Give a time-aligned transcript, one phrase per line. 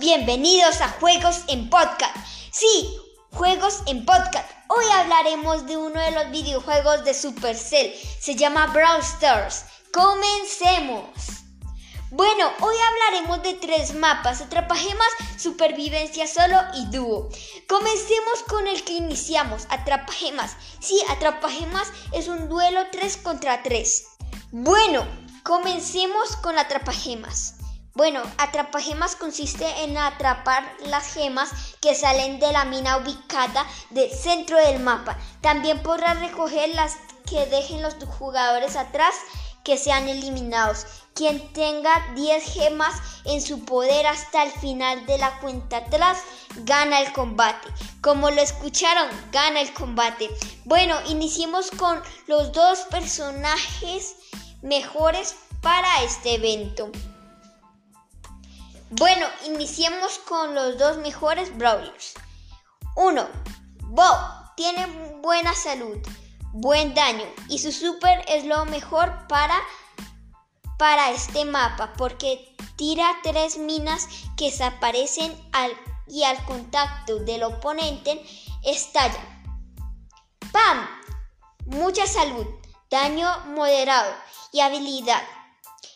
[0.00, 2.16] bienvenidos a Juegos en Podcast.
[2.50, 2.98] Sí,
[3.30, 4.48] Juegos en Podcast.
[4.68, 7.92] Hoy hablaremos de uno de los videojuegos de Supercell.
[8.18, 9.66] Se llama Brawl Stars.
[9.92, 11.04] Comencemos.
[12.10, 17.28] Bueno, hoy hablaremos de tres mapas, Atrapagemas, Supervivencia Solo y Dúo.
[17.68, 20.56] Comencemos con el que iniciamos, Atrapagemas.
[20.80, 24.04] Sí, Atrapagemas es un duelo 3 contra 3.
[24.52, 25.06] Bueno,
[25.42, 27.56] comencemos con Atrapagemas.
[27.96, 31.48] Bueno, atrapagemas consiste en atrapar las gemas
[31.80, 35.16] que salen de la mina ubicada del centro del mapa.
[35.40, 39.14] También podrás recoger las que dejen los jugadores atrás
[39.64, 40.84] que sean eliminados.
[41.14, 46.18] Quien tenga 10 gemas en su poder hasta el final de la cuenta atrás
[46.66, 47.66] gana el combate.
[48.02, 50.28] Como lo escucharon, gana el combate.
[50.66, 54.16] Bueno, iniciemos con los dos personajes
[54.60, 56.92] mejores para este evento.
[58.98, 62.14] Bueno, iniciemos con los dos mejores brawlers.
[62.94, 63.28] 1.
[63.82, 64.16] Bob
[64.56, 64.86] tiene
[65.20, 65.98] buena salud,
[66.54, 69.54] buen daño y su super es lo mejor para,
[70.78, 75.72] para este mapa porque tira tres minas que desaparecen al,
[76.06, 78.24] y al contacto del oponente
[78.64, 79.44] estallan.
[80.52, 80.88] ¡Pam!
[81.66, 82.46] Mucha salud,
[82.88, 84.14] daño moderado
[84.52, 85.22] y habilidad.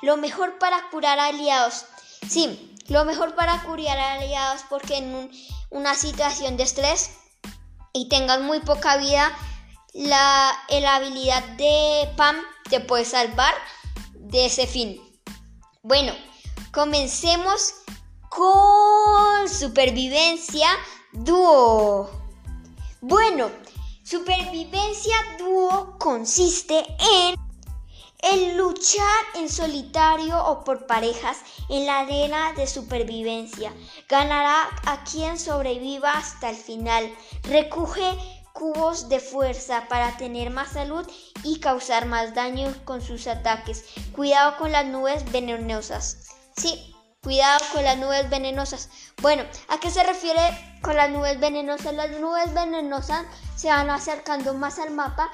[0.00, 1.86] Lo mejor para curar aliados.
[2.28, 5.30] Sí, lo mejor para curar aliados porque en
[5.70, 7.10] una situación de estrés
[7.92, 9.32] y tengas muy poca vida,
[9.92, 12.36] la, la habilidad de Pam
[12.68, 13.54] te puede salvar
[14.14, 15.00] de ese fin.
[15.82, 16.12] Bueno,
[16.72, 17.74] comencemos
[18.28, 20.68] con supervivencia
[21.12, 22.10] dúo.
[23.00, 23.50] Bueno,
[24.02, 27.43] supervivencia dúo consiste en
[28.24, 33.72] el luchar en solitario o por parejas en la arena de supervivencia
[34.08, 37.14] ganará a quien sobreviva hasta el final.
[37.42, 38.16] Recoge
[38.54, 41.06] cubos de fuerza para tener más salud
[41.42, 43.84] y causar más daño con sus ataques.
[44.12, 46.28] Cuidado con las nubes venenosas.
[46.56, 48.88] Sí, cuidado con las nubes venenosas.
[49.20, 50.40] Bueno, ¿a qué se refiere
[50.80, 51.92] con las nubes venenosas?
[51.92, 55.30] Las nubes venenosas se van acercando más al mapa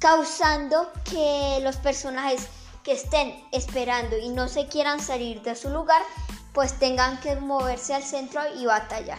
[0.00, 2.48] causando que los personajes
[2.82, 6.02] que estén esperando y no se quieran salir de su lugar,
[6.52, 9.18] pues tengan que moverse al centro y batallar.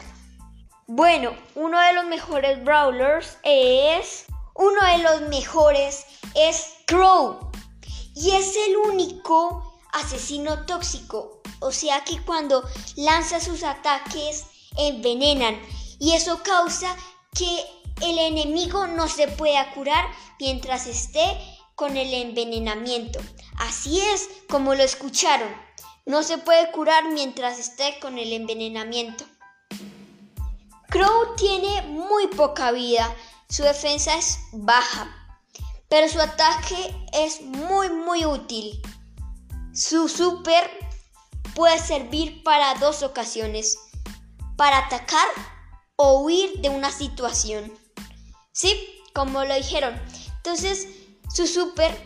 [0.88, 4.25] Bueno, uno de los mejores brawlers es...
[4.53, 6.06] Uno de los mejores
[6.36, 7.52] es Crow.
[8.13, 11.42] Y es el único asesino tóxico.
[11.59, 12.63] O sea que cuando
[12.98, 14.46] lanza sus ataques
[14.78, 15.58] envenenan.
[16.00, 16.96] Y eso causa
[17.34, 17.63] que
[18.01, 20.06] el enemigo no se pueda curar
[20.39, 21.38] mientras esté
[21.75, 23.19] con el envenenamiento.
[23.57, 25.50] Así es como lo escucharon.
[26.06, 29.25] No se puede curar mientras esté con el envenenamiento.
[30.89, 33.16] Crow tiene muy poca vida.
[33.50, 35.07] Su defensa es baja.
[35.89, 38.81] Pero su ataque es muy muy útil.
[39.73, 40.69] Su super
[41.56, 43.78] puede servir para dos ocasiones.
[44.57, 45.28] Para atacar
[45.95, 47.81] o huir de una situación.
[48.51, 50.00] Sí, como lo dijeron.
[50.38, 50.88] Entonces,
[51.34, 51.97] su super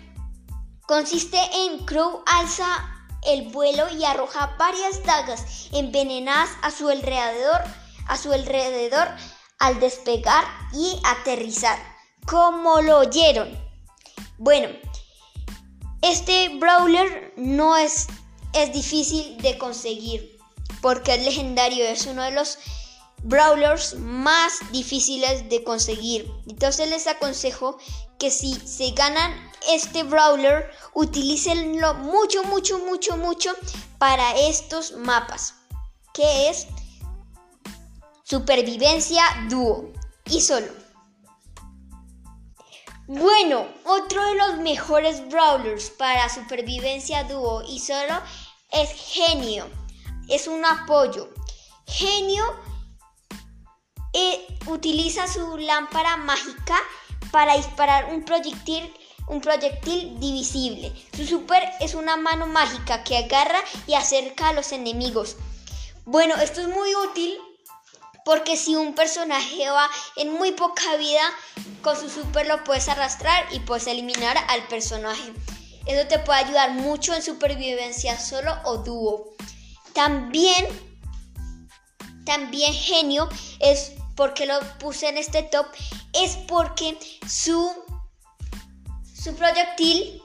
[0.88, 2.92] consiste en Crow alza
[3.24, 7.64] el vuelo y arroja varias dagas envenenadas a su alrededor,
[8.08, 9.08] a su alrededor
[9.60, 11.80] al despegar y aterrizar.
[12.28, 13.50] Como lo oyeron.
[14.38, 14.70] Bueno,
[16.02, 18.08] este brawler no es,
[18.54, 20.38] es difícil de conseguir
[20.82, 22.60] porque es legendario, es uno de los
[23.26, 26.32] brawlers más difíciles de conseguir.
[26.48, 27.78] Entonces les aconsejo
[28.20, 29.34] que si se ganan
[29.70, 33.52] este brawler, utilícenlo mucho, mucho, mucho, mucho
[33.98, 35.56] para estos mapas.
[36.14, 36.68] Que es
[38.24, 39.92] supervivencia dúo
[40.26, 40.72] y solo.
[43.08, 48.22] Bueno, otro de los mejores brawlers para supervivencia dúo y solo
[48.72, 49.68] es Genio.
[50.28, 51.30] Es un apoyo.
[51.86, 52.44] Genio
[54.16, 56.76] eh, utiliza su lámpara mágica
[57.32, 58.90] para disparar un proyectil,
[59.28, 60.94] un proyectil divisible.
[61.14, 65.36] Su super es una mano mágica que agarra y acerca a los enemigos.
[66.06, 67.38] Bueno, esto es muy útil
[68.24, 71.24] porque si un personaje va en muy poca vida,
[71.82, 75.34] con su super lo puedes arrastrar y puedes eliminar al personaje.
[75.86, 79.36] Eso te puede ayudar mucho en supervivencia solo o dúo.
[79.94, 80.66] También,
[82.26, 83.28] también genio
[83.60, 85.68] es porque lo puse en este top
[86.14, 86.98] es porque
[87.28, 87.72] su,
[89.14, 90.22] su proyectil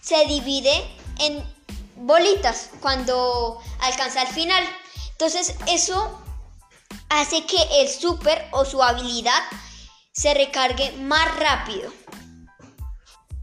[0.00, 0.72] se divide
[1.18, 1.42] en
[1.96, 4.64] bolitas cuando alcanza el final.
[5.12, 6.20] Entonces eso
[7.08, 9.40] hace que el super o su habilidad
[10.12, 11.92] se recargue más rápido.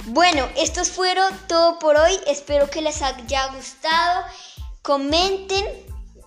[0.05, 2.17] Bueno, estos fueron todo por hoy.
[2.27, 4.25] Espero que les haya gustado.
[4.81, 5.65] Comenten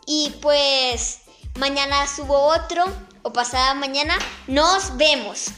[0.06, 1.20] y pues
[1.60, 2.82] mañana subo otro
[3.22, 4.16] o pasada mañana.
[4.48, 5.52] Nos vemos.